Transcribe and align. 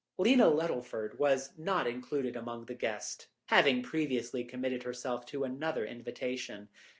Lena 0.17 0.45
Luddleford 0.49 1.19
was 1.19 1.51
not 1.59 1.85
included 1.85 2.35
among 2.35 2.65
the 2.65 2.73
guests, 2.73 3.27
having 3.49 3.83
previously 3.83 4.43
committed 4.43 4.81
herself 4.81 5.27
to 5.27 5.43
another 5.43 5.85
invitation. 5.85 6.69